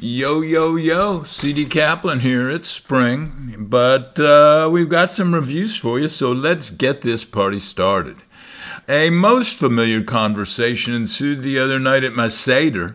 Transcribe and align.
Yo, 0.00 0.42
yo, 0.42 0.76
yo, 0.76 1.24
CD 1.24 1.64
Kaplan 1.64 2.20
here. 2.20 2.48
It's 2.48 2.68
spring, 2.68 3.56
but 3.58 4.16
uh, 4.20 4.68
we've 4.70 4.88
got 4.88 5.10
some 5.10 5.34
reviews 5.34 5.76
for 5.76 5.98
you, 5.98 6.08
so 6.08 6.30
let's 6.30 6.70
get 6.70 7.00
this 7.00 7.24
party 7.24 7.58
started. 7.58 8.14
A 8.88 9.10
most 9.10 9.58
familiar 9.58 10.04
conversation 10.04 10.94
ensued 10.94 11.42
the 11.42 11.58
other 11.58 11.80
night 11.80 12.04
at 12.04 12.14
my 12.14 12.28
Seder. 12.28 12.94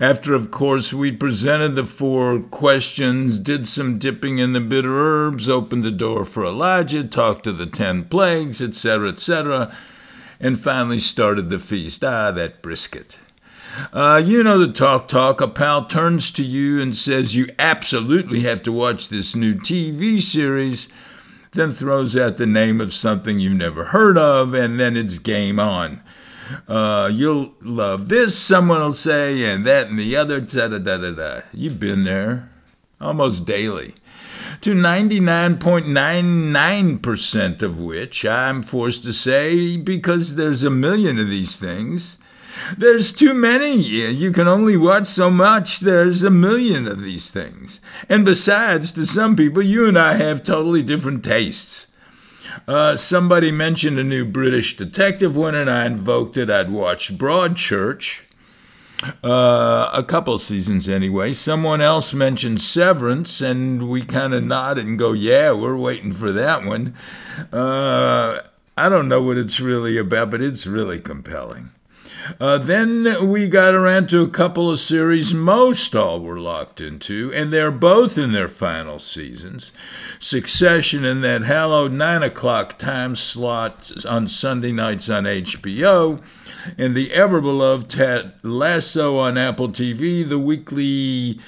After, 0.00 0.34
of 0.34 0.50
course, 0.50 0.92
we 0.92 1.12
presented 1.12 1.76
the 1.76 1.86
four 1.86 2.40
questions, 2.40 3.38
did 3.38 3.68
some 3.68 4.00
dipping 4.00 4.40
in 4.40 4.52
the 4.52 4.60
bitter 4.60 4.98
herbs, 4.98 5.48
opened 5.48 5.84
the 5.84 5.92
door 5.92 6.24
for 6.24 6.44
Elijah, 6.44 7.04
talked 7.04 7.44
to 7.44 7.52
the 7.52 7.66
ten 7.66 8.06
plagues, 8.06 8.60
etc., 8.60 9.10
etc., 9.10 9.72
and 10.40 10.60
finally 10.60 10.98
started 10.98 11.48
the 11.48 11.60
feast. 11.60 12.02
Ah, 12.02 12.32
that 12.32 12.60
brisket. 12.60 13.18
Uh, 13.92 14.22
you 14.24 14.42
know 14.42 14.58
the 14.58 14.72
talk 14.72 15.08
talk. 15.08 15.40
A 15.40 15.48
pal 15.48 15.84
turns 15.84 16.30
to 16.32 16.44
you 16.44 16.80
and 16.80 16.96
says 16.96 17.34
you 17.34 17.48
absolutely 17.58 18.40
have 18.40 18.62
to 18.64 18.72
watch 18.72 19.08
this 19.08 19.36
new 19.36 19.54
TV 19.54 20.20
series, 20.20 20.88
then 21.52 21.70
throws 21.70 22.16
out 22.16 22.36
the 22.36 22.46
name 22.46 22.80
of 22.80 22.92
something 22.92 23.38
you've 23.38 23.52
never 23.52 23.84
heard 23.86 24.18
of, 24.18 24.54
and 24.54 24.80
then 24.80 24.96
it's 24.96 25.18
game 25.18 25.60
on. 25.60 26.00
Uh, 26.66 27.08
you'll 27.12 27.54
love 27.60 28.08
this, 28.08 28.36
someone 28.38 28.80
will 28.80 28.92
say, 28.92 29.44
and 29.44 29.66
that 29.66 29.88
and 29.88 29.98
the 29.98 30.16
other, 30.16 30.40
da 30.40 30.68
da 30.68 30.78
da 30.78 30.96
da 30.98 31.10
da. 31.12 31.40
You've 31.52 31.80
been 31.80 32.04
there 32.04 32.50
almost 33.00 33.44
daily. 33.44 33.94
To 34.62 34.74
99.99% 34.74 37.62
of 37.62 37.80
which 37.80 38.26
I'm 38.26 38.62
forced 38.62 39.04
to 39.04 39.12
say, 39.12 39.76
because 39.76 40.34
there's 40.34 40.62
a 40.62 40.70
million 40.70 41.18
of 41.18 41.30
these 41.30 41.56
things, 41.56 42.18
there's 42.76 43.12
too 43.12 43.34
many. 43.34 43.76
You 43.76 44.32
can 44.32 44.48
only 44.48 44.76
watch 44.76 45.06
so 45.06 45.30
much. 45.30 45.80
There's 45.80 46.22
a 46.22 46.30
million 46.30 46.86
of 46.86 47.02
these 47.02 47.30
things. 47.30 47.80
And 48.08 48.24
besides, 48.24 48.92
to 48.92 49.06
some 49.06 49.36
people, 49.36 49.62
you 49.62 49.86
and 49.86 49.98
I 49.98 50.14
have 50.14 50.42
totally 50.42 50.82
different 50.82 51.24
tastes. 51.24 51.88
Uh, 52.66 52.96
somebody 52.96 53.52
mentioned 53.52 53.98
a 53.98 54.04
new 54.04 54.24
British 54.24 54.76
detective 54.76 55.36
one, 55.36 55.54
and 55.54 55.70
I 55.70 55.86
invoked 55.86 56.36
it. 56.36 56.50
I'd 56.50 56.70
watched 56.70 57.16
Broadchurch. 57.16 58.22
Uh, 59.24 59.88
a 59.94 60.02
couple 60.02 60.36
seasons 60.36 60.88
anyway. 60.88 61.32
Someone 61.32 61.80
else 61.80 62.12
mentioned 62.12 62.60
Severance, 62.60 63.40
and 63.40 63.88
we 63.88 64.02
kind 64.02 64.34
of 64.34 64.44
nodded 64.44 64.86
and 64.86 64.98
go, 64.98 65.12
"Yeah, 65.12 65.52
we're 65.52 65.76
waiting 65.76 66.12
for 66.12 66.32
that 66.32 66.64
one." 66.64 66.94
Uh, 67.50 68.40
I 68.76 68.88
don't 68.88 69.08
know 69.08 69.22
what 69.22 69.38
it's 69.38 69.58
really 69.58 69.96
about, 69.96 70.30
but 70.30 70.42
it's 70.42 70.66
really 70.66 71.00
compelling. 71.00 71.70
Uh, 72.38 72.58
then 72.58 73.28
we 73.28 73.48
got 73.48 73.74
around 73.74 74.08
to 74.08 74.22
a 74.22 74.28
couple 74.28 74.70
of 74.70 74.78
series 74.78 75.32
most 75.34 75.94
all 75.94 76.20
were 76.20 76.38
locked 76.38 76.80
into, 76.80 77.32
and 77.34 77.52
they're 77.52 77.70
both 77.70 78.18
in 78.18 78.32
their 78.32 78.48
final 78.48 78.98
seasons. 78.98 79.72
Succession 80.18 81.04
in 81.04 81.22
that 81.22 81.42
hallowed 81.42 81.92
9 81.92 82.22
o'clock 82.22 82.78
time 82.78 83.16
slot 83.16 83.90
on 84.06 84.28
Sunday 84.28 84.72
nights 84.72 85.08
on 85.08 85.24
HBO, 85.24 86.22
and 86.76 86.94
the 86.94 87.12
ever 87.12 87.40
beloved 87.40 87.90
Ted 87.90 88.32
Lasso 88.42 89.18
on 89.18 89.38
Apple 89.38 89.70
TV, 89.70 90.28
the 90.28 90.38
weekly 90.38 91.40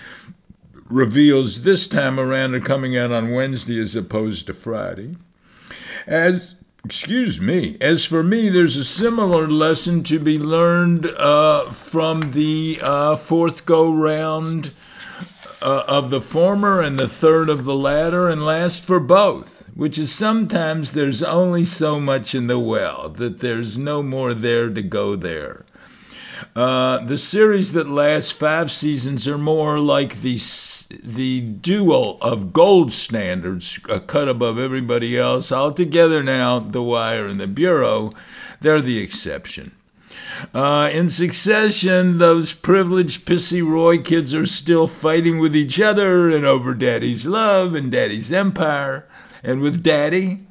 reveals 0.87 1.63
this 1.63 1.87
time 1.87 2.19
around 2.19 2.55
are 2.55 2.61
coming 2.61 2.97
out 2.97 3.13
on 3.13 3.33
Wednesday 3.33 3.81
as 3.81 3.95
opposed 3.97 4.47
to 4.47 4.55
Friday. 4.55 5.17
As 6.07 6.57
Excuse 6.85 7.41
me. 7.41 7.77
As 7.81 8.05
for 8.05 8.25
me, 8.25 8.49
there's 8.49 8.77
a 8.77 8.85
similar 8.85 9.47
lesson 9.47 10.03
to 10.05 10.19
be 10.19 10.39
learned 10.39 11.07
uh, 11.07 11.71
from 11.71 12.33
the 12.33 12.81
uh, 12.83 13.15
fourth 13.15 13.65
go 13.65 13.91
round 13.93 14.73
uh, 15.63 15.85
of 15.87 16.11
the 16.11 16.21
former 16.21 16.81
and 16.81 16.99
the 16.99 17.09
third 17.09 17.49
of 17.49 17.65
the 17.65 17.75
latter, 17.75 18.29
and 18.29 18.45
last 18.45 18.85
for 18.85 18.99
both, 18.99 19.69
which 19.75 19.97
is 19.97 20.13
sometimes 20.13 20.93
there's 20.93 21.23
only 21.23 21.65
so 21.65 22.01
much 22.01 22.35
in 22.35 22.49
the 22.49 22.59
well 22.59 23.09
that 23.09 23.39
there's 23.39 23.79
no 23.79 24.03
more 24.03 24.35
there 24.35 24.69
to 24.69 24.83
go 24.83 25.15
there. 25.15 25.65
Uh, 26.55 26.99
the 27.07 27.17
series 27.17 27.73
that 27.73 27.89
lasts 27.89 28.31
five 28.31 28.71
seasons 28.71 29.27
are 29.27 29.39
more, 29.39 29.79
like 29.79 30.21
the 30.21 30.39
the 31.03 31.41
duel 31.41 32.19
of 32.21 32.53
gold 32.53 32.93
standards, 32.93 33.81
a 33.89 33.99
cut 33.99 34.29
above 34.29 34.59
everybody 34.59 35.17
else. 35.17 35.51
Altogether 35.51 36.23
now, 36.23 36.59
The 36.59 36.83
Wire 36.83 37.27
and 37.27 37.41
The 37.41 37.47
Bureau, 37.47 38.13
they're 38.61 38.83
the 38.83 38.99
exception. 38.99 39.73
Uh, 40.53 40.91
in 40.93 41.09
succession, 41.09 42.19
those 42.19 42.53
privileged 42.53 43.27
pissy 43.27 43.67
Roy 43.67 43.99
kids 43.99 44.35
are 44.35 44.47
still 44.47 44.87
fighting 44.87 45.39
with 45.39 45.57
each 45.57 45.81
other 45.81 46.29
and 46.29 46.45
over 46.45 46.75
Daddy's 46.75 47.27
love 47.27 47.75
and 47.75 47.91
Daddy's 47.91 48.31
empire 48.31 49.09
and 49.43 49.61
with 49.63 49.83
Daddy. 49.83 50.47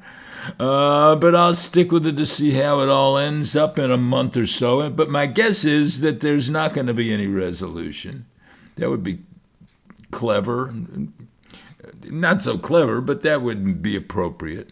Uh, 0.58 1.16
but 1.16 1.34
I'll 1.34 1.54
stick 1.54 1.92
with 1.92 2.06
it 2.06 2.16
to 2.16 2.26
see 2.26 2.52
how 2.52 2.80
it 2.80 2.88
all 2.88 3.16
ends 3.16 3.54
up 3.54 3.78
in 3.78 3.90
a 3.90 3.96
month 3.96 4.36
or 4.36 4.46
so. 4.46 4.88
But 4.90 5.10
my 5.10 5.26
guess 5.26 5.64
is 5.64 6.00
that 6.00 6.20
there's 6.20 6.50
not 6.50 6.74
going 6.74 6.86
to 6.86 6.94
be 6.94 7.12
any 7.12 7.26
resolution. 7.26 8.26
That 8.76 8.90
would 8.90 9.02
be 9.02 9.20
clever. 10.10 10.72
Not 12.04 12.42
so 12.42 12.58
clever, 12.58 13.00
but 13.00 13.22
that 13.22 13.42
wouldn't 13.42 13.82
be 13.82 13.96
appropriate. 13.96 14.70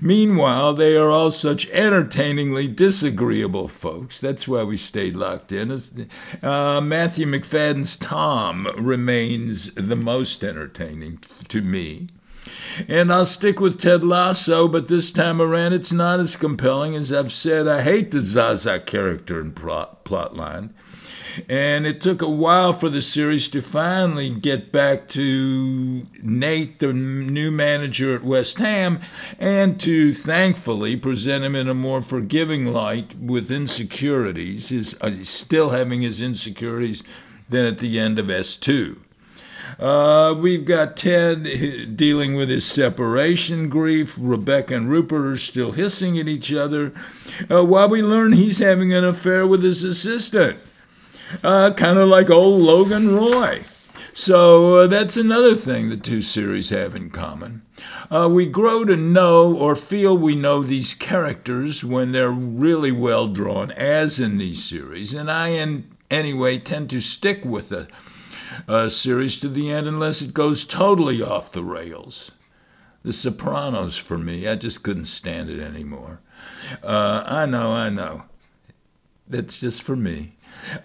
Meanwhile, 0.00 0.74
they 0.74 0.96
are 0.96 1.10
all 1.10 1.30
such 1.30 1.68
entertainingly 1.70 2.68
disagreeable 2.68 3.68
folks. 3.68 4.20
That's 4.20 4.46
why 4.46 4.62
we 4.62 4.76
stayed 4.76 5.16
locked 5.16 5.50
in. 5.52 5.70
Uh, 6.42 6.80
Matthew 6.80 7.26
Macfadyen's 7.26 7.96
Tom 7.96 8.68
remains 8.76 9.74
the 9.74 9.96
most 9.96 10.44
entertaining 10.44 11.18
to 11.48 11.60
me. 11.60 12.08
And 12.88 13.12
I'll 13.12 13.26
stick 13.26 13.60
with 13.60 13.80
Ted 13.80 14.02
Lasso, 14.02 14.68
but 14.68 14.88
this 14.88 15.12
time 15.12 15.40
around 15.40 15.72
it's 15.72 15.92
not 15.92 16.20
as 16.20 16.36
compelling. 16.36 16.94
As 16.94 17.12
I've 17.12 17.32
said, 17.32 17.68
I 17.68 17.82
hate 17.82 18.10
the 18.10 18.22
Zava 18.22 18.80
character 18.80 19.40
and 19.40 19.54
plot, 19.54 20.36
line. 20.36 20.74
And 21.48 21.86
it 21.86 22.00
took 22.00 22.22
a 22.22 22.30
while 22.30 22.72
for 22.72 22.88
the 22.88 23.02
series 23.02 23.48
to 23.48 23.60
finally 23.60 24.30
get 24.30 24.70
back 24.70 25.08
to 25.10 26.06
Nate, 26.22 26.78
the 26.78 26.92
new 26.92 27.50
manager 27.50 28.14
at 28.14 28.22
West 28.22 28.58
Ham, 28.58 29.00
and 29.38 29.80
to 29.80 30.14
thankfully 30.14 30.96
present 30.96 31.44
him 31.44 31.56
in 31.56 31.68
a 31.68 31.74
more 31.74 32.02
forgiving 32.02 32.66
light 32.72 33.16
with 33.18 33.50
insecurities, 33.50 34.68
his, 34.68 34.96
uh, 35.00 35.10
still 35.22 35.70
having 35.70 36.02
his 36.02 36.20
insecurities, 36.20 37.02
than 37.48 37.66
at 37.66 37.78
the 37.78 37.98
end 37.98 38.18
of 38.18 38.26
S2. 38.26 39.03
Uh, 39.78 40.34
we've 40.38 40.64
got 40.64 40.96
Ted 40.96 41.96
dealing 41.96 42.34
with 42.34 42.48
his 42.48 42.64
separation 42.64 43.68
grief. 43.68 44.16
Rebecca 44.20 44.74
and 44.74 44.88
Rupert 44.88 45.26
are 45.26 45.36
still 45.36 45.72
hissing 45.72 46.18
at 46.18 46.28
each 46.28 46.52
other, 46.52 46.92
uh, 47.50 47.64
while 47.64 47.88
we 47.88 48.02
learn 48.02 48.32
he's 48.32 48.58
having 48.58 48.92
an 48.92 49.04
affair 49.04 49.46
with 49.46 49.62
his 49.62 49.82
assistant, 49.84 50.58
uh, 51.42 51.72
kind 51.72 51.98
of 51.98 52.08
like 52.08 52.30
old 52.30 52.62
Logan 52.62 53.14
Roy. 53.14 53.62
So 54.16 54.76
uh, 54.76 54.86
that's 54.86 55.16
another 55.16 55.56
thing 55.56 55.88
the 55.88 55.96
two 55.96 56.22
series 56.22 56.70
have 56.70 56.94
in 56.94 57.10
common. 57.10 57.62
Uh, 58.12 58.30
we 58.32 58.46
grow 58.46 58.84
to 58.84 58.96
know 58.96 59.52
or 59.52 59.74
feel 59.74 60.16
we 60.16 60.36
know 60.36 60.62
these 60.62 60.94
characters 60.94 61.84
when 61.84 62.12
they're 62.12 62.30
really 62.30 62.92
well 62.92 63.26
drawn, 63.26 63.72
as 63.72 64.20
in 64.20 64.38
these 64.38 64.62
series, 64.62 65.12
and 65.12 65.28
I, 65.28 65.48
in 65.48 65.90
anyway, 66.12 66.58
tend 66.58 66.90
to 66.90 67.00
stick 67.00 67.44
with 67.44 67.70
the 67.70 67.88
uh, 68.68 68.88
series 68.88 69.38
to 69.40 69.48
the 69.48 69.70
end 69.70 69.86
unless 69.86 70.22
it 70.22 70.34
goes 70.34 70.64
totally 70.64 71.22
off 71.22 71.52
the 71.52 71.64
rails. 71.64 72.30
The 73.02 73.12
Sopranos 73.12 73.96
for 73.96 74.16
me, 74.16 74.48
I 74.48 74.54
just 74.56 74.82
couldn't 74.82 75.06
stand 75.06 75.50
it 75.50 75.60
anymore. 75.60 76.20
Uh, 76.82 77.22
I 77.26 77.46
know, 77.46 77.72
I 77.72 77.90
know. 77.90 78.24
That's 79.28 79.60
just 79.60 79.82
for 79.82 79.96
me. 79.96 80.36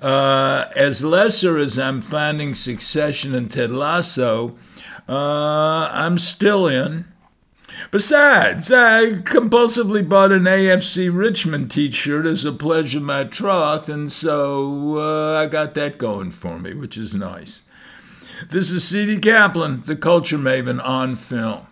Uh, 0.02 0.66
as 0.76 1.04
lesser 1.04 1.58
as 1.58 1.80
I'm 1.80 2.02
finding 2.02 2.56
Succession 2.56 3.34
and 3.34 3.50
Ted 3.50 3.72
Lasso, 3.72 4.58
uh, 5.08 5.90
I'm 5.92 6.18
still 6.18 6.68
in. 6.68 7.06
Besides, 7.92 8.72
I 8.72 9.22
compulsively 9.24 10.08
bought 10.08 10.32
an 10.32 10.44
AFC 10.44 11.10
Richmond 11.16 11.72
t 11.72 11.92
shirt 11.92 12.26
as 12.26 12.46
a 12.46 12.52
pledge 12.52 12.96
of 12.96 13.04
my 13.04 13.24
troth, 13.24 13.90
and 13.90 14.12
so 14.12 14.98
uh, 14.98 15.40
I 15.40 15.48
got 15.48 15.74
that 15.74 15.98
going 15.98 16.32
for 16.32 16.60
me, 16.60 16.74
which 16.74 16.98
is 16.98 17.14
nice. 17.14 17.62
This 18.48 18.72
is 18.72 18.84
C.D. 18.86 19.20
Kaplan, 19.20 19.82
the 19.82 19.96
culture 19.96 20.38
maven 20.38 20.84
on 20.84 21.16
film. 21.16 21.66